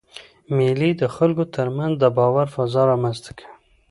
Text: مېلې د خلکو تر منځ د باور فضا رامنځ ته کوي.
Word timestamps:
مېلې 0.55 0.91
د 1.01 1.03
خلکو 1.15 1.43
تر 1.55 1.67
منځ 1.77 1.93
د 1.99 2.05
باور 2.17 2.47
فضا 2.55 2.81
رامنځ 2.91 3.17
ته 3.25 3.31
کوي. 3.37 3.51